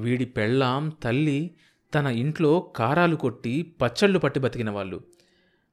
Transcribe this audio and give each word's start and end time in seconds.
వీడి 0.00 0.24
పెళ్ళాం 0.24 0.88
తల్లి 1.04 1.40
తన 1.94 2.06
ఇంట్లో 2.06 2.72
కారాలు 2.76 3.16
కొట్టి 3.16 3.54
పచ్చళ్ళు 3.80 4.18
పట్టి 4.18 4.40
బతికిన 4.40 4.70
వాళ్ళు. 4.70 4.98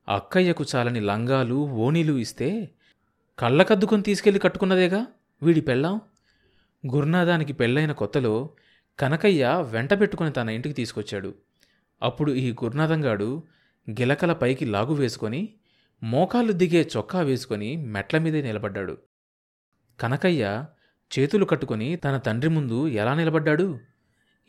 అక్కయ్యకు 0.08 0.66
చాలని 0.76 1.00
లంగాలు 1.00 1.56
ఓణీలు 1.56 2.13
ఇస్తే 2.18 2.50
కళ్ళకద్దుకొని 3.40 4.04
తీసుకెళ్ళి 4.04 4.40
కట్టుకున్నదేగా 4.40 5.08
వీడి 5.42 5.62
పెళ్ళాం? 5.62 6.02
గురునాథానికి 6.84 7.54
పెళ్ళైన 7.54 7.92
కొత్తలో 7.92 8.50
కనకయ్య 9.00 9.46
వెంట 9.71 9.94
పెట్టుకుని 9.94 10.31
తన 10.31 10.49
ఇంటికి 10.49 10.75
తీసుకొచ్చాడు. 10.75 11.35
అప్పుడు 12.01 12.31
ఈ 12.31 12.51
గురునాథంగాడు 12.51 13.44
గిలకల 13.89 14.33
పైకి 14.33 14.65
లాగు 14.65 14.94
వేసుకొని 14.94 15.41
మోకాలు 16.03 16.52
దిగే 16.52 16.81
చొక్కా 16.98 17.20
వేసుకొని 17.21 17.70
మెట్ల 17.75 18.17
మీదే 18.17 18.41
నిలబడ్డాడు. 18.41 18.98
కనకయ్య 19.99 20.66
చేతులు 21.12 21.45
కట్టుకొని 21.45 21.95
తన 21.95 22.17
తండ్రి 22.17 22.49
ముందు 22.49 22.88
ఎలా 22.88 23.13
నిలబడ్డాడు? 23.13 23.67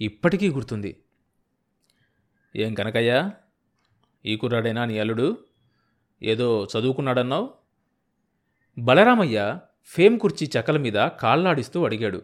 ఇప్పటికీ 0.01 0.51
గుర్తుంది. 0.51 1.03
ఏం 2.57 2.75
కనకయ్య? 2.75 3.31
ఈ 4.25 4.37
కుర్రాడైనా 4.37 4.85
నీ 4.85 4.99
అల్లుడు? 4.99 5.39
ఏదో 6.23 6.69
చదువుకున్నాడన్నావు? 6.79 7.55
బలరామయ్య 8.79 9.59
ఫేమ్ 9.85 10.21
కుర్చీ 10.21 10.51
చెక్కల 10.57 10.77
మీద 10.77 10.93
కాళ్ళాడిస్తూ 10.93 11.85
అడిగాడు. 11.85 12.23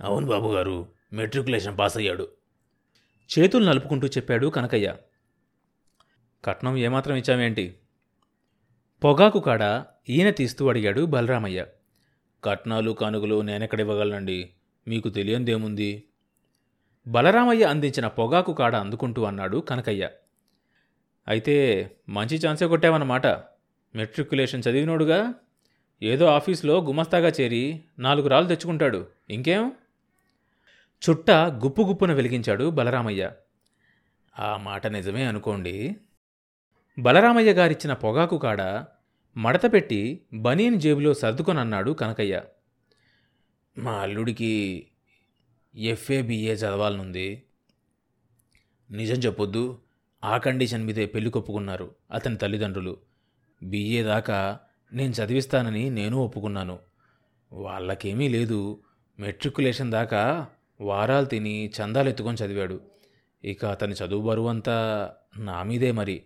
అవును 0.00 0.26
బాబుగారు 0.26 0.88
మెట్రికులేషన్ 1.12 1.78
పాస్ 1.78 1.96
అయ్యాడు 1.96 2.28
చేతులు 3.38 3.64
నలుపుకుంటూ 3.64 4.06
చెప్పాడు 4.06 4.46
కనకయ్య. 4.46 4.96
కట్నం 6.44 6.76
ఏమాత్రం 6.76 7.16
ఇచ్చామేంటి? 7.16 7.78
పొగాకు 9.04 9.40
కాడ 9.40 9.84
ఈయన 10.08 10.30
తీస్తూ 10.30 10.68
అడిగాడు 10.68 11.06
బలరామయ్య. 11.06 11.66
కట్నాలు 12.44 12.90
కానుకలు 12.90 13.40
నేనెక్కడివ్వగలనండి 13.40 14.50
మీకు 14.88 15.08
తెలియందేముంది? 15.08 16.04
బలరామయ్య 17.06 17.64
అందించిన 17.64 18.06
పొగాకు 18.06 18.52
కాడ 18.52 18.76
అందుకుంటూ 18.76 19.24
అన్నాడు 19.24 19.58
కనకయ్య. 19.58 20.10
అయితే 21.28 21.90
మంచి 22.08 22.40
ఛాన్సే 22.46 22.66
కొట్టావన్నమాట. 22.66 23.26
మెట్రికులేషన్ 23.96 24.62
చదివినోడుగా 24.70 25.34
ఏదో 26.02 26.26
ఆఫీస్లో 26.26 26.84
గుమస్తాగా 26.84 27.28
చేరి 27.28 27.84
నాలుగు 27.98 28.28
రాళ్ళు 28.28 28.48
తెచ్చుకుంటాడు. 28.48 29.06
ఇంకేం? 29.30 29.72
చుట్ట 31.10 31.30
గుప్పు 31.30 31.82
గుప్పున 31.82 32.12
వెలిగించాడు 32.12 32.70
బలరామయ్య. 32.70 33.30
ఆ 34.38 34.56
మాట 34.56 34.86
నిజమే 34.86 35.24
అనుకోండి. 35.24 35.96
బలరామయ్య 36.98 37.52
గారిచ్చిన 37.52 37.92
పొగాకు 37.92 38.38
కాడ 38.38 38.84
మడతపెట్టి 39.36 40.20
బనీన్ 40.34 40.80
జేబులో 40.80 41.14
సర్దుకొనన్నాడు 41.14 41.90
కనకయ్య. 41.90 42.42
మా 43.78 43.92
అల్లుడికి 43.92 44.86
ఎఫ్ఏ 45.76 46.22
బిఏ 46.22 46.54
చదవాలనుంది. 46.54 47.42
నిజం 48.90 49.14
చెప్పొద్దు 49.14 49.80
ఆ 50.24 50.38
కండిషన్ 50.38 50.84
మీదే 50.84 51.06
పెళ్ళి 51.06 51.30
కొప్పుకున్నారు 51.30 51.94
అతని 52.10 52.36
తల్లిదండ్రులు. 52.36 52.96
బిఏ 53.62 54.02
దాకా 54.02 54.60
నేను 54.92 55.12
చదివిస్తానని 55.12 55.90
నేను 55.90 56.16
ఒప్పుకున్నాను. 56.16 56.78
వాళ్ళకేమీ 57.52 58.28
లేదు. 58.28 58.82
మెట్రికులేషన్ 59.18 59.92
దాకా 59.92 60.46
వారాలు 60.80 61.24
తిని 61.24 61.66
చందాలు 61.66 62.08
ఎత్తుకొని 62.08 62.36
చదివాడు. 62.44 62.80
ఇక 63.44 63.64
అతని 63.64 63.92
చదువు 63.92 64.28
బరువంతా 64.28 65.10
నా 65.38 65.62
మీదే 65.62 65.92
మరి. 65.92 66.22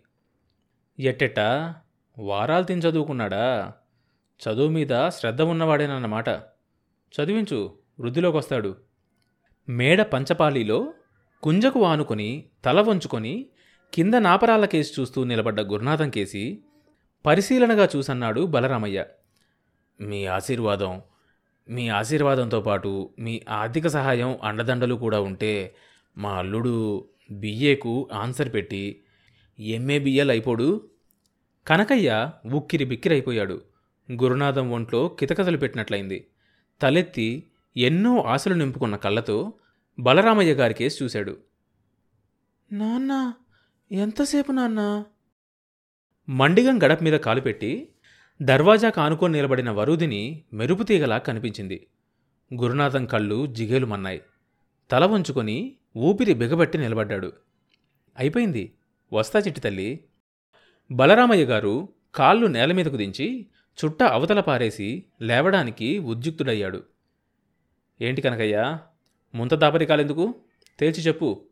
ఎట్టెట్టా? 0.98 1.76
వారాలు 2.18 2.64
తిని 2.64 2.80
చదువుకున్నాడా? 2.80 3.72
చదువు 4.48 4.68
మీద 4.68 5.08
శ్రద్ధ 5.08 5.42
ఉన్నవాడేనన్నమాట. 5.42 6.28
చదివించు 7.20 7.78
వృద్ధిలోకి 8.00 8.36
వస్తాడు 8.36 8.87
మేడ 9.68 10.02
పంచపాలీలో 10.02 10.94
కుంజకు 11.42 11.78
వానుకొని 11.80 12.44
తల 12.64 12.80
వంచుకొని 12.80 13.46
కింద 13.94 14.14
నాపరాల 14.14 14.64
కేసి 14.64 15.00
చూస్తూ 15.00 15.24
నిలబడ్డ 15.24 15.60
గురునాథం 15.60 16.10
కేసి 16.10 16.62
పరిశీలనగా 17.26 17.88
చూసన్నాడు 17.96 18.46
బలరామయ్య. 18.46 19.04
మీ 20.00 20.26
ఆశీర్వాదం 20.26 21.02
మీ 21.68 21.88
ఆశీర్వాదంతో 21.88 22.60
పాటు 22.60 23.10
మీ 23.18 23.42
ఆర్థిక 23.48 23.86
సహాయం 23.86 24.38
అండదండలు 24.42 24.94
కూడా 24.94 25.20
ఉంటే 25.20 25.74
మా 26.18 26.30
అల్లుడు 26.30 27.04
బిఏకు 27.30 28.08
ఆన్సర్ 28.12 28.54
పెట్టి 28.54 29.02
ఎంఏ 29.58 29.98
బిఎల్ 29.98 30.30
అయిపోడు. 30.30 30.90
కనకయ్య 31.66 32.30
ఉక్కిరి 32.54 32.84
బిక్కిరైపోయాడు 32.84 33.62
గురునాథం 34.12 34.70
ఒంట్లో 34.70 35.08
కితకథలు 35.08 35.56
పెట్టినట్లయింది. 35.56 36.26
తలెత్తి 36.82 37.42
ఎన్నో 37.78 38.22
ఆశలు 38.22 38.54
నింపుకున్న 38.54 38.96
కళ్ళతో 38.96 39.52
బలరామయ్య 39.98 40.52
గారి 40.54 40.74
కేసు 40.74 41.04
చూశాడు. 41.04 41.36
నాన్న 42.72 43.32
ఎంతసేపు 43.92 44.52
నాన్న? 44.52 45.04
మండిగం 46.28 46.78
గడప 46.82 47.02
మీద 47.02 47.12
కాలుపెట్టి 47.12 47.88
దర్వాజా 48.42 48.90
కానుకొని 48.90 49.32
నిలబడిన 49.32 49.70
వరుదిని 49.70 50.44
మెరుపుతీగలా 50.52 51.18
కనిపించింది. 51.18 51.86
గురునాథం 52.54 53.06
కళ్ళు 53.06 53.46
జిగేలుమన్నాయి 53.46 54.22
తల 54.90 55.04
వంచుకొని 55.04 55.76
ఊపిరి 55.96 56.34
బిగబట్టి 56.34 56.78
నిలబడ్డాడు. 56.78 57.32
అయిపోయింది 58.18 58.72
వస్తా 59.12 59.38
చిట్టి 59.38 59.60
తల్లి. 59.60 60.04
బలరామయ్య 60.90 61.44
గారు 61.44 61.88
కాళ్ళు 62.14 62.46
నేల 62.46 62.72
మీదకు 62.72 62.96
దించి 62.96 63.46
చుట్ట 63.78 64.02
అవతల 64.02 64.40
పారేసి 64.40 65.04
లేవడానికి 65.22 65.98
ఉద్యుక్తుడయ్యాడు. 65.98 66.97
ఏంటి 68.00 68.22
కనకయ్యా? 68.22 68.80
ముంత 69.34 69.54
దాపరికాలెందుకు 69.54 70.34
తేల్చి 70.78 71.02
చెప్పు. 71.02 71.44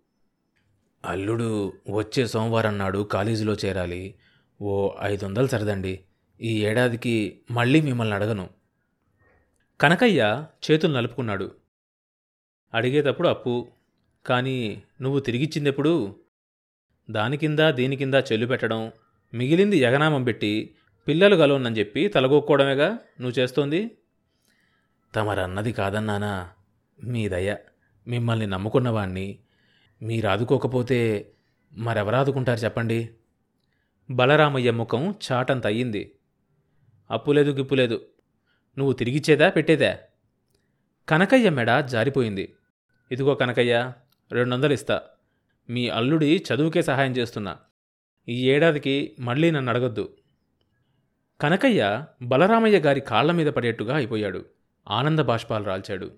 అల్లుడు 1.05 1.73
వచ్చే 1.91 2.27
సోమవారం 2.27 2.79
నాడు 2.79 2.99
కాలేజీలో 2.99 3.55
చేరాలి. 3.55 4.15
ఓ 4.63 4.91
ఐదు 5.03 5.27
వందలు 5.27 5.47
సరదండి. 5.47 6.01
ఈ 6.41 6.67
ఏడాదికి 6.67 7.41
మళ్ళీ 7.51 7.81
మిమ్మల్ని 7.81 8.15
అడగను. 8.15 8.51
కనకయ్య 9.81 10.47
చేతులు 10.71 10.93
నలుపుకున్నాడు. 10.93 11.53
అడిగేటప్పుడు 12.75 13.29
అప్పు. 13.29 13.69
కానీ 14.27 14.83
నువ్వు 15.03 15.21
తిరిగిచ్చిందెప్పుడు? 15.21 16.17
దాని 17.11 17.37
కింద 17.37 17.59
దీని 17.59 17.97
కింద 17.97 18.15
చెల్లు 18.15 18.47
పెట్టడం. 18.47 18.93
మిగిలింది 19.35 19.79
యగనామం 19.79 20.25
పెట్టి 20.25 20.75
పిల్లలు 21.09 21.37
గలవనని 21.37 21.79
చెప్పి 21.79 22.09
తలగొక్కోవడమేగా 22.09 22.89
నువ్వు 23.21 23.31
చేస్తోంది? 23.31 23.91
తమరన్నది 25.15 25.73
కాదన్నానా 25.73 26.51
మీ 27.05 27.29
దయ 27.29 27.57
మిమ్మల్ని 28.07 28.47
నమ్ముకున్నవాణ్ణి. 28.47 29.39
మీరు 30.03 30.29
ఆదుకోకపోతే 30.29 31.31
మరెవరాదుకుంటారు 31.73 32.59
చెప్పండి? 32.59 33.11
బలరామయ్య 34.11 34.71
ముఖం 34.71 35.15
చాటంత 35.33 35.67
అయ్యింది 35.67 36.13
అప్పులేదు 37.11 37.51
గిప్పులేదు. 37.51 38.07
నువ్వు 38.79 38.93
తిరిగిచ్చేదా 38.93 39.49
పెట్టేదా? 39.49 39.99
కనకయ్య 41.09 41.51
మెడ 41.51 41.81
జారిపోయింది. 41.81 42.55
ఇదిగో 43.13 43.35
కనకయ్య 43.35 43.93
రెండు 44.33 44.55
వందలు 44.55 44.73
ఇస్తా 44.73 45.03
మీ 45.71 45.89
అల్లుడి 45.89 46.45
చదువుకే 46.55 46.83
సహాయం 46.83 47.13
చేస్తున్నా. 47.13 47.57
ఈ 48.29 48.51
ఏడాదికి 48.51 49.17
మళ్ళీ 49.21 49.51
నన్ను 49.51 49.71
అడగొద్దు 49.71 50.17
కనకయ్య 51.41 52.05
బలరామయ్య 52.23 52.79
గారి 52.79 53.01
కాళ్ళ 53.01 53.33
మీద 53.33 53.47
పడేట్టుగా 53.47 53.97
అయిపోయాడు. 53.97 54.45
ఆనంద 54.89 55.21
బాష్పాలు 55.21 55.65
రాల్చాడు. 55.65 56.11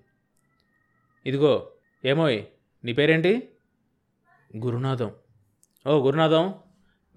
ఇదిగో 1.25 1.71
ఏమోయ్ 2.05 2.43
నీ 2.85 2.93
పేరేంటి? 2.93 3.49
గురునాథం. 4.57 5.11
ఓ 5.87 6.05
గురునాథం 6.05 6.53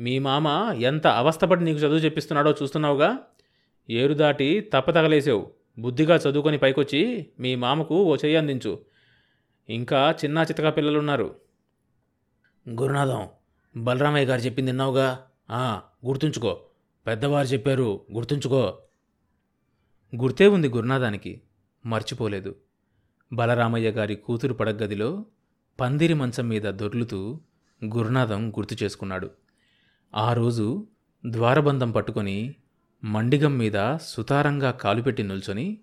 మీ 0.00 0.18
మామ 0.18 0.48
ఎంత 0.82 1.06
అవస్థపడి 1.06 1.64
నీకు 1.64 1.78
చదువు 1.78 1.98
చెప్పిస్తున్నాడో 1.98 2.54
చూస్తున్నావుగా? 2.62 3.18
ఏరు 3.90 4.14
దాటి 4.14 4.60
తప్పతగలేసావు 4.60 5.50
బుద్ధిగా 5.78 6.16
చదువుకొని 6.16 6.58
పైకొచ్చి 6.58 7.28
మీ 7.40 7.54
మామకు 7.54 8.04
ఓ 8.04 8.16
చెయ్యి 8.16 8.36
అందించు. 8.36 8.84
ఇంకా 9.68 10.14
చిన్న 10.24 10.38
చితక 10.50 10.76
పిల్లలున్నారు. 10.76 11.36
గురునాథం 12.68 13.28
బలరామయ్య 13.76 14.26
గారు 14.26 14.40
చెప్పింది 14.40 14.70
విన్నావుగా? 14.70 15.26
గుర్తుంచుకో. 16.06 16.60
పెద్దవారు 17.06 17.46
చెప్పారు 17.46 18.06
గుర్తుంచుకో. 18.12 18.78
గుర్తే 20.14 20.48
ఉంది 20.48 20.68
గురునాథానికి. 20.68 21.40
మర్చిపోలేదు. 21.86 22.56
బలరామయ్య 23.32 23.90
గారి 23.90 24.14
కూతురు 24.14 24.54
పడగదిలో 24.54 25.24
పందిరి 25.80 26.14
మంచం 26.14 26.48
మీద 26.48 26.62
దొర్లుతూ 26.62 27.40
గురునాథం 27.84 28.50
గుర్తు 28.50 28.84
చేసుకున్నాడు. 28.84 29.30
ఆ 30.14 30.32
రోజు 30.32 30.86
ద్వారబంధం 31.26 31.90
పట్టుకొని 31.90 32.54
మండిగం 33.04 33.58
మీద 33.58 33.98
సుతారంగా 34.00 34.70
కాలుపెట్టి 34.70 35.22
నిల్చొని 35.22 35.78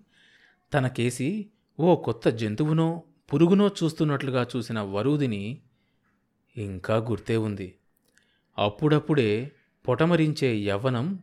తన 0.74 0.86
కేసి 0.86 1.50
ఓ 1.78 1.96
కొత్త 1.96 2.28
జంతువునో 2.28 3.02
పురుగునో 3.32 3.70
చూస్తున్నట్లుగా 3.82 4.46
చూసిన 4.56 4.80
వరూదిని 4.80 5.58
ఇంకా 6.56 6.96
గుర్తే 6.96 7.36
ఉంది. 7.36 7.74
అప్పుడప్పుడే 8.58 9.52
పొటమరించే 9.88 10.56
యవ్వనం 10.56 11.22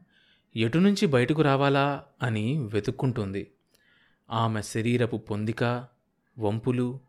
ఎటునుంచి 0.58 1.06
బయటకు 1.06 1.42
రావాలా 1.42 2.04
అని 2.22 2.58
వెతుక్కుంటుంది. 2.74 3.52
ఆమె 4.32 4.62
శరీరపు 4.62 5.18
పొందిక 5.18 5.88
వంపులు 6.40 7.00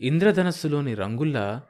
ఇంద్రధనస్సులోని 0.00 0.94
రంగుల్లా 0.94 1.62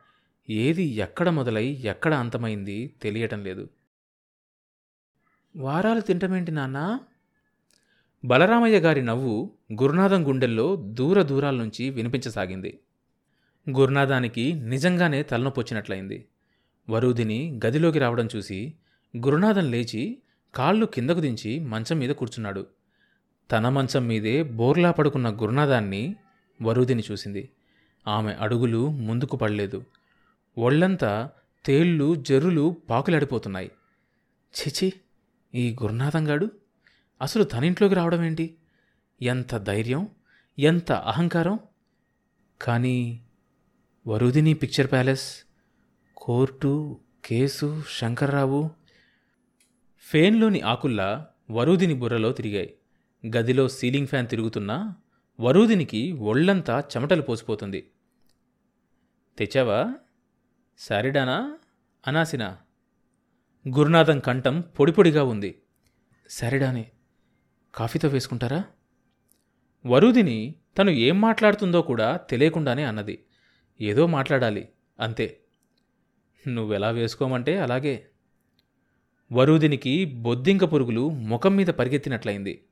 ఏది 0.50 0.82
ఎక్కడ 0.82 1.28
మొదలై 1.28 1.66
ఎక్కడ 1.66 2.14
అంతమైంది 2.14 2.94
తెలియటం 3.02 3.44
లేదు. 3.44 3.68
వారాలు 5.56 6.00
తింటమేంటి 6.00 6.52
నాన్నా? 6.52 7.00
బలరామయ్య 8.24 8.78
గారి 8.78 9.02
నవ్వు 9.02 9.50
గురునాథం 9.72 10.28
గుండెల్లో 10.28 10.76
దూర 10.76 11.22
దూరాల 11.22 11.54
నుంచి 11.54 11.90
వినిపించసాగింది. 11.90 12.78
గురునాథానికి 13.70 14.52
నిజంగానే 14.52 15.22
తలనొప్పొచ్చినట్లయింది. 15.22 16.26
వరూధిని 16.90 17.60
గదిలోకి 17.66 17.98
రావడం 17.98 18.28
చూసి 18.36 18.74
గురునాథం 19.16 19.70
లేచి 19.70 20.18
కాళ్ళు 20.54 20.86
కిందకు 20.86 21.20
దించి 21.20 21.60
మంచం 21.60 21.98
మీద 21.98 22.10
కూర్చున్నాడు. 22.10 22.66
తన 23.52 23.68
మంచం 23.68 24.06
మీదే 24.06 24.42
బోర్లా 24.42 24.90
పడుకున్న 24.90 25.28
గురునాథాన్ని 25.28 26.16
వరుదిని 26.62 27.02
చూసింది. 27.12 27.50
ఆమె 28.08 28.32
అడుగులు 28.32 28.88
ముందుకు 28.88 29.36
పడలేదు. 29.36 29.84
ఒళ్ళంతా 30.58 31.30
తేళ్ళు 31.64 32.14
జర్రులు 32.14 32.76
పాకులాడిపోతున్నాయి. 32.90 33.70
చిచి 34.60 34.92
ఈ 35.54 35.76
గురునాథంగాడు? 35.82 36.50
అసలు 37.22 37.44
తనింట్లోకి 37.44 37.94
రావడం 37.94 38.24
ఏంటి? 38.24 38.54
ఎంత 39.22 39.56
ధైర్యం 39.56 40.08
ఎంత 40.58 40.92
అహంకారం? 40.92 41.58
కానీ 42.62 43.20
Varudhini 44.06 44.54
picture 44.54 44.90
palace 44.90 45.44
court 46.16 46.98
case 47.24 47.82
Shankarrao 47.98 48.70
ఫేన్లోని 50.06 50.60
ఆకుల్లా 50.60 51.26
వరూదిని 51.50 51.94
బుర్రలో 51.94 52.32
తిరిగాయి. 52.32 52.74
గదిలో 53.36 53.68
సీలింగ్ 53.68 54.06
ఫ్యాన్ 54.06 54.28
తిరుగుతున్నా 54.28 54.96
వరూదినికి 55.40 56.12
ఒళ్ళంతా 56.12 56.80
చెమటలు 56.80 57.22
పోసిపోతుంది. 57.22 57.90
తెచ్చావా? 59.38 59.94
సారిడానా 60.78 61.58
అనాసినా? 62.06 62.58
గురునాథం 63.68 64.18
కంఠం 64.18 64.60
పొడిపొడిగా 64.60 65.24
ఉంది. 65.24 65.62
సరిడానే 66.30 66.90
కాఫీతో 67.74 68.08
వేసుకుంటారా? 68.08 68.64
వరుదిని 69.86 70.54
తను 70.78 70.90
ఏం 70.90 71.20
మాట్లాడుతుందో 71.20 71.82
కూడా 71.82 72.16
తెలియకుండానే 72.16 72.84
అన్నది. 72.84 73.24
ఏదో 73.80 74.06
మాట్లాడాలి 74.06 74.68
అంతే. 75.00 75.40
నువ్వెలా 76.48 76.90
వేసుకోమంటే 76.90 77.58
అలాగే. 77.58 78.10
వరుదినికి 79.32 80.04
బొద్దింక 80.04 80.64
పురుగులు 80.64 81.10
ముఖం 81.10 81.56
మీద 81.56 81.66
పరిగెత్తినట్లయింది. 81.66 82.64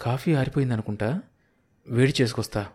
కాఫీ 0.00 0.34
ఆరిపోయిందనుకుంటా 0.34 1.22
వేడి 1.86 2.14
చేసుకొస్తా. 2.22 2.68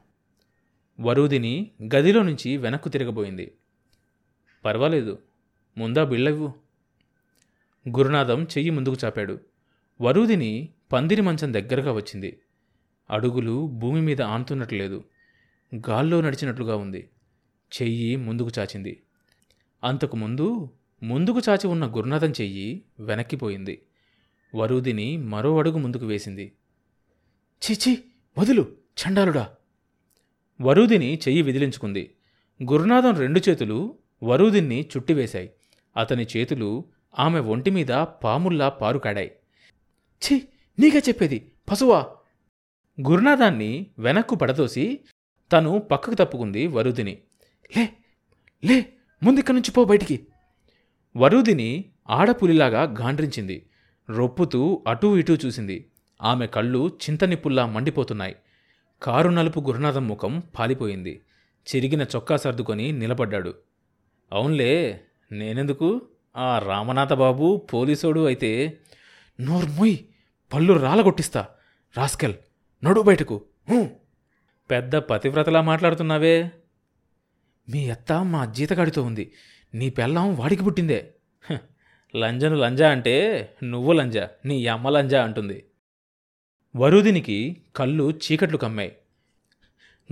వరుదిని 1.00 1.71
గదిలో 1.95 2.24
నుంచి 2.24 2.57
వెనక్కు 2.57 2.89
తిరగబోయింది. 2.89 3.51
పర్వాలేదు 4.65 5.19
ముందా 5.77 6.04
బిళ్ళవ్వు. 6.04 6.54
గురునాథం 7.89 8.44
చెయ్యి 8.44 8.69
ముందుకు 8.69 8.95
చాపాడు. 9.06 9.39
వరుదిని 10.01 10.69
పందిరి 10.92 11.21
మంచం 11.21 11.54
దగ్గరగా 11.54 11.92
వచ్చింది. 11.92 12.39
అడుగులు 13.09 13.68
భూమి 13.68 14.01
మీద 14.01 14.21
ఆనుతున్నట్లేదు. 14.21 15.04
గాల్లో 15.89 16.21
నడిచినట్లుగా 16.21 16.75
ఉంది. 16.75 17.09
చెయ్యి 17.81 18.15
ముందుకు 18.15 18.51
చాచింది. 18.59 19.04
అంతకుముందు 19.83 20.69
ముందుకు 21.04 21.42
చాచి 21.50 21.68
ఉన్న 21.68 21.86
గురునాథం 21.86 22.30
చెయ్యి 22.32 22.84
వెనక్కిపోయింది. 23.00 23.82
వరుదిని 24.56 25.18
మరో 25.18 25.58
అడుగు 25.58 25.78
ముందుకు 25.78 26.06
వేసింది. 26.06 26.52
చిచి 27.62 28.04
వదులు 28.38 28.76
చండాలుడా. 29.02 29.50
వరుదిని 30.62 31.16
చెయ్యి 31.16 31.42
విదిలించుకుంది. 31.42 32.16
గురునాథం 32.64 33.16
రెండు 33.16 33.42
చేతులు 33.50 33.98
వరుదిన్ని 34.24 34.90
చుట్టివేశాయి 34.98 35.52
అతని 35.98 36.28
చేతులు 36.38 36.86
ఆమె 37.20 37.40
ఒంటి 37.40 37.70
మీద 37.70 37.88
పాముల్లా 37.88 38.70
పారుకాడాయి 38.70 39.32
ఛీ 40.24 40.42
నీకే 40.80 41.00
చెప్పేది 41.00 41.52
పశువా. 41.72 42.16
గురునాథాన్ని 43.08 43.88
వెనక్కు 44.00 44.36
పడదోసి 44.36 45.00
తను 45.52 45.80
పక్కకు 45.80 46.16
తప్పుకుంది 46.16 46.68
వరుదిని. 46.68 47.18
లే 47.78 47.94
లే 48.66 48.94
ముందిక్కడి 49.24 49.56
నుంచి 49.56 49.72
పో 49.72 49.84
బయటికి. 49.84 50.28
వరుదిని 51.18 51.86
ఆడపులిలాగా 52.10 52.84
గాండ్రించింది. 52.84 53.66
రొప్పుతూ 54.10 54.84
అటూ 54.88 55.18
ఇటూ 55.18 55.36
చూసింది. 55.36 55.92
ఆమె 56.22 56.48
కళ్ళు 56.48 56.88
చింతనిప్పుల్లా 56.88 57.66
మండిపోతున్నాయి. 57.66 58.36
కారు 59.04 59.30
నలుపు 59.30 59.60
గురునాథం 59.60 60.08
ముఖం 60.08 60.44
పాలిపోయింది. 60.60 61.22
చిరిగిన 61.69 62.02
చొక్కా 62.02 62.38
సర్దుకొని 62.38 62.92
నిలబడ్డాడు. 62.92 63.54
అవునులే 64.31 65.02
నేనెందుకు? 65.31 66.02
ఆ 66.38 66.60
రామనాథ 66.60 67.14
బాబు 67.14 67.68
పోలీసోడు 67.74 68.25
అయితే 68.25 68.78
నోర్మొయ్ 69.42 69.98
పళ్ళు 70.54 70.74
రాలగొట్టిస్తా. 70.74 71.48
రాస్కెల్ 71.98 72.34
నడు 72.84 73.02
బయటకు. 73.02 73.42
పెద్ద 74.72 74.96
పతివ్రతలా 74.96 75.62
మాట్లాడుతున్నావే. 75.62 76.52
మీ 77.69 77.90
అత్త 77.90 78.14
మా 78.14 78.46
జీతగాడితో 78.46 79.04
ఉంది. 79.04 79.31
నీ 79.74 79.90
పెళ్ళాం 79.90 80.36
వాడికి 80.36 80.64
పుట్టిందే. 80.64 81.14
హ, 81.52 81.58
లంజను 82.16 82.56
లంజా 82.56 82.92
అంటే 82.92 83.16
నువ్వు 83.64 83.94
లంజా 83.94 84.30
నీ 84.46 84.68
అమ్మ 84.68 84.90
లంజా 84.90 85.24
అంటుంది. 85.24 85.66
వరుదినికి 86.75 87.58
కళ్ళు 87.75 88.12
చీకట్లు 88.12 88.58
కమ్మాయి. 88.58 88.96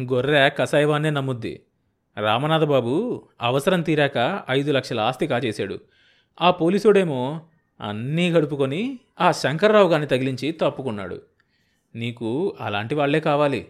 గొర్రె 0.01 0.49
కసాయవాన్నే 0.49 1.09
నమ్ముద్ది. 1.09 1.63
రామనాథబాబు 2.17 3.27
అవసరం 3.41 3.81
తీరాక 3.81 4.43
ఐదు 4.49 4.71
లక్షల 4.71 4.99
ఆస్తి 4.99 5.27
కాజేశాడు. 5.27 5.79
ఆ 6.41 6.51
పోలీసుడేమో 6.51 7.41
అన్నీ 7.81 8.31
గడుపుకొని 8.31 8.99
ఆ 9.21 9.31
శంకర్రావు 9.31 9.89
గాని 9.89 10.07
తగిలించి 10.07 10.51
తప్పుకున్నాడు. 10.51 11.21
నీకు 11.95 12.55
అలాంటి 12.59 12.95
వాళ్ళే 12.95 13.19
కావాలి. 13.19 13.67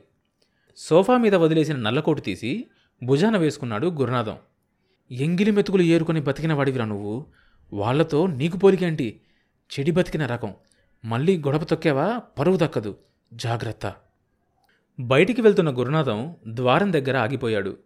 సోఫా 0.78 1.18
మీద 1.18 1.36
వదిలేసిన 1.36 1.76
నల్లకోటు 1.76 2.22
తీసి 2.22 2.66
భుజాన 3.04 3.38
వేసుకున్నాడు 3.38 3.88
గురునాథం. 3.88 4.38
ఎంగిలి 5.12 5.52
మెతుకులు 5.52 5.82
ఏరుకొని 5.82 6.22
బతికిన 6.22 6.54
వాడివిరా 6.54 6.86
నువ్వు. 6.86 7.26
వాళ్ళతో 7.74 8.28
నీకు 8.28 8.58
పోలికేంటి 8.58 9.22
చెడి 9.80 9.92
బతికిన 9.92 10.26
రకం. 10.26 10.54
మళ్ళీ 11.06 11.38
గొడవ 11.38 11.64
తొక్కావా? 11.64 12.22
పరువు 12.40 12.58
దక్కదు. 12.58 12.98
జాగ్రత్త. 13.34 13.94
బయటికి 15.00 15.42
వెళ్తున్న 15.42 15.70
గురునాథం 15.70 16.36
ద్వారం 16.48 16.94
దగ్గర 16.94 17.18
ఆగిపోయాడు. 17.18 17.78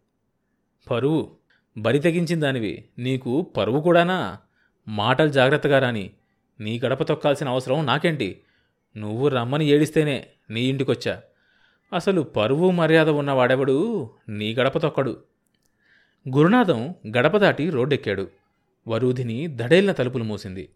పరువు. 0.92 1.32
బరి 1.78 2.00
తెగించిన 2.00 2.40
దానివి. 2.40 2.86
నీకు 2.98 3.42
పరువు 3.42 3.82
కూడానా? 3.82 4.38
మాటలు 4.88 5.30
జాగ్రత్తగా 5.30 5.80
రాని. 5.80 6.12
నీ 6.60 6.80
గడప 6.80 7.04
తొక్కాల్సిన 7.04 7.50
అవసరం 7.50 7.86
నాకేంటి? 7.86 8.42
నువ్వు 8.98 9.28
రమ్మని 9.28 9.66
ఏడిస్తేనే 9.66 10.28
నీ 10.50 10.62
ఇంటికొచ్చా? 10.62 11.22
అసలు 11.96 12.22
పరువు 12.22 12.72
మర్యాద 12.72 13.10
ఉన్నవాడెవడు? 13.10 14.10
నీ 14.30 14.54
గడప 14.56 14.78
తొక్కడు. 14.78 15.24
గురునాథం 16.28 16.96
గడప 17.18 17.38
దాటి 17.38 17.70
రోడ్డెక్కాడు. 17.70 18.28
వరూధిని 18.88 19.48
దడేలిన 19.52 19.92
తలుపులు 19.92 20.24
మూసింది. 20.24 20.70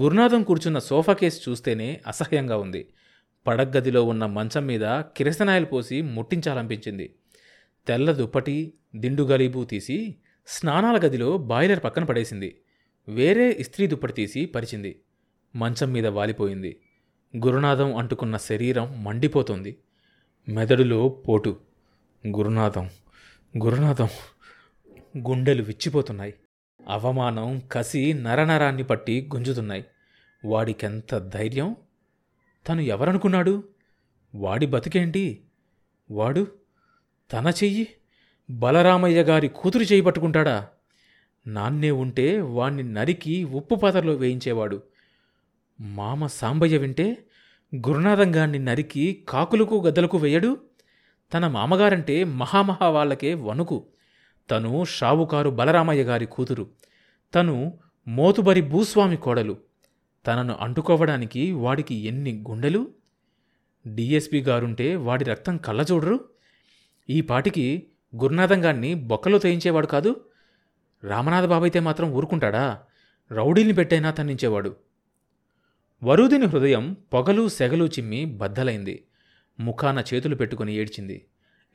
గురునాథం 0.00 0.42
కూర్చున్న 0.42 0.78
సోఫా 0.78 1.12
కేసు 1.12 1.50
చూస్తేనే 1.50 2.00
అసహ్యంగా 2.06 2.56
ఉంది. 2.56 2.88
పడగ్గదిలో 3.46 4.04
ఉన్న 4.04 4.26
మంచం 4.26 4.66
మీద 4.66 4.80
కిరసనాయలు 4.84 5.64
పోసి 5.64 6.02
ముట్టించాలనిపించింది. 6.02 7.14
తెల్ల 7.86 8.12
దుప్పటి 8.12 8.74
దిండు 8.96 9.22
గలీబు 9.22 9.64
తీసి 9.64 10.16
స్నానాల 10.46 10.96
గదిలో 10.96 11.38
బాయిలర్ 11.38 11.84
పక్కన 11.84 12.04
పడేసింది. 12.04 12.60
వేరే 13.08 13.50
ఇస్త్రీ 13.50 13.86
దుప్పటి 13.86 14.12
తీసి 14.12 14.46
పరిచింది. 14.46 15.00
మంచం 15.56 15.92
మీద 15.92 16.06
వాలిపోయింది. 16.06 16.80
గురునాథం 17.36 17.96
అంటుకున్న 17.96 18.36
శరీరం 18.36 19.04
మండిపోతోంది. 19.04 19.78
మెదడులో 20.48 21.08
పోటు. 21.08 21.60
గురునాథం 22.26 22.90
గురునాథం. 23.64 24.08
గుండెలు 25.18 25.62
విచ్చిపోతున్నాయి. 25.62 26.34
అవమానం 26.88 27.62
కసి 27.72 28.12
నరనరాన్ని 28.12 28.84
పట్టి 28.84 29.30
గుంజుతున్నాయి. 29.34 29.84
వాడికెంత 30.44 31.18
ధైర్యం? 31.18 31.76
తను 32.68 32.80
ఎవరనుకున్నాడు? 32.80 33.64
వాడి 34.34 34.66
బతికేంటి? 34.66 35.44
వాడు 36.10 36.46
తన 37.32 37.52
చెయ్యి? 37.64 37.88
బలరామయ్య 38.50 39.22
గారి 39.22 39.48
కూతురు 39.48 39.82
చేయి 39.82 40.00
పట్టుకుంటాడా? 40.00 40.68
నాన్నే 41.46 41.90
ఉంటే 41.90 42.40
వాణ్ణి 42.40 42.82
నరికి 42.82 43.44
ఉప్పు 43.44 43.74
పాత్రలో 43.74 44.12
వేయించేవాడు. 44.12 44.82
మామ 45.80 46.26
సాంబయ్య 46.26 46.76
వింటే 46.76 47.16
గురునాథంగాన్ని 47.74 48.58
నరికి 48.58 49.24
కాకులకు 49.28 49.84
గద్దలకు 49.86 50.18
వేయడు? 50.18 50.60
తన 51.34 51.46
మామగారంటే 51.46 52.24
మహామహా 52.24 52.88
వాళ్ళకే 52.88 53.34
వణుకు. 53.34 53.86
తను 54.50 54.84
షావుకారు 54.84 55.50
బలరామయ్య 55.50 56.02
గారి 56.02 56.26
కూతురు. 56.26 56.70
తను 57.34 57.78
మోతుబరి 58.08 58.60
భూస్వామి 58.60 59.16
కోడలు. 59.16 59.56
తనను 60.26 60.56
అంటుకోవడానికి 60.60 61.52
వాడికి 61.52 61.94
ఎన్ని 61.94 62.44
గుండెలు? 62.48 62.88
డిఎస్పి 63.86 64.40
గారుంటే 64.40 64.96
వాడి 64.96 65.24
రక్తం 65.24 65.56
కళ్ళజోడరు? 65.56 66.28
ఈ 67.10 67.20
పాటికి 67.20 67.86
గురునాథం 68.16 68.60
బొక్కలు 68.60 68.94
బొక్కలో 68.94 69.38
తేయించేవాడు 69.38 69.86
కాదు. 69.86 70.24
రామనాథ 71.04 71.44
బాబైతే 71.44 71.80
మాత్రం 71.80 72.12
ఊరుకుంటాడా? 72.12 72.80
రౌడీని 73.32 73.72
పెట్టైనా 73.72 74.10
తన్నించేవాడు. 74.10 74.76
వరుదిని 76.02 76.46
హృదయం 76.46 76.96
పొగలు 77.14 77.48
సెగలు 77.48 77.84
చిమ్మి 77.84 78.24
బద్దలైంది. 78.24 79.04
ముఖాన 79.60 80.04
చేతులు 80.14 80.34
పెట్టుకుని 80.34 80.74
ఏడ్చింది. 80.74 81.26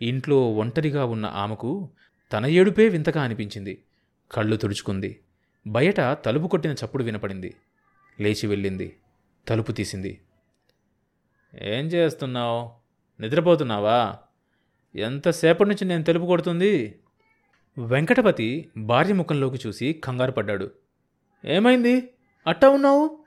ఇంట్లో 0.01 0.51
ఒంటరిగా 0.51 1.05
ఉన్న 1.05 1.25
ఆమెకు 1.25 1.89
తన 2.36 2.46
ఏడుపే 2.46 2.89
వింతగా 2.89 3.24
అనిపించింది. 3.24 3.84
కళ్ళు 4.32 4.56
తుడుచుకుంది. 4.56 5.20
బయట 5.68 6.01
తలుపు 6.01 6.48
కొట్టిన 6.48 6.72
చప్పుడు 6.72 7.04
వినపడింది. 7.04 7.56
లేచి 8.20 8.48
వెళ్ళింది. 8.48 8.98
తలుపు 9.48 9.72
తీసింది. 9.72 10.22
ఏం 11.62 11.86
చేస్తున్నావు? 11.86 12.72
నిద్రపోతున్నావా? 13.22 14.18
ఎంతసేపటి 14.96 15.70
నుంచి 15.70 15.86
నేను 15.86 16.04
తెలుపు 16.04 16.25
కొడుతుంది? 16.25 17.00
వెంకటపతి 17.77 18.70
భార్య 18.77 19.13
ముఖంలోకి 19.13 19.68
చూసి 19.68 19.94
కంగారు 19.94 20.32
పడ్డాడు. 20.32 20.72
ఏమైంది? 21.46 22.10
అట్టా 22.48 22.70
ఉన్నావు? 22.70 23.20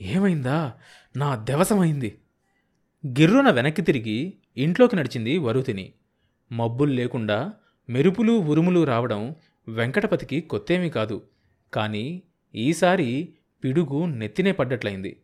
ఏమైందా? 0.00 0.72
నా 1.16 1.36
దెవసమైంది. 1.36 2.18
గిర్రున 3.06 3.50
వెనక్కి 3.50 3.82
తిరిగి 3.82 4.34
ఇంట్లోకి 4.56 4.96
నడిచింది 4.96 5.38
వరుతిని. 5.38 5.92
మబ్బులు 6.52 6.92
లేకుండా 6.92 7.52
మెరుపులు 7.90 8.32
ఉరుములు 8.32 8.84
రావడం 8.84 9.34
వెంకటపతికి 9.68 10.40
కొత్తేమీ 10.40 10.90
కాదు. 10.90 11.22
కానీ 11.74 12.22
ఈసారి 12.54 13.28
పిడుగు 13.64 14.06
నెత్తినే 14.06 14.52
పడ్డట్లయింది. 14.52 15.16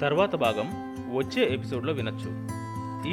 తర్వాత 0.00 0.36
భాగం 0.36 0.66
వచ్చే 1.16 1.54
ఎపిసోడ్లో 1.54 1.92
వినొచ్చు. 1.92 2.48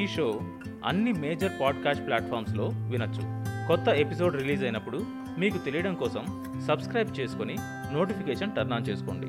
ఈ 0.04 0.08
షో 0.08 0.42
అన్ని 0.86 1.14
మేజర్ 1.14 1.52
పాడ్కాస్ట్ 1.62 2.06
ప్లాట్ఫామ్స్లో 2.06 2.70
వినొచ్చు. 2.74 3.22
కొత్త 3.68 3.88
ఎపిసోడ్ 3.88 4.36
రిలీజ్ 4.36 4.64
అయినప్పుడు 4.64 5.06
మీకు 5.40 5.58
తెలియడం 5.58 5.96
కోసం 5.96 6.46
సబ్స్క్రైబ్ 6.68 7.20
చేసుకొని 7.20 7.56
నోటిఫికేషన్ 7.94 8.56
టర్న్ 8.56 8.74
ఆన్ 8.74 8.88
చేసుకోండి. 8.90 9.28